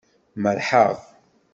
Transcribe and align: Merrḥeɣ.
Merrḥeɣ. 0.41 0.95